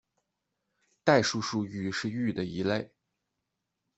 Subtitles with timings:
[1.03, 2.91] 代数数域是域的一类。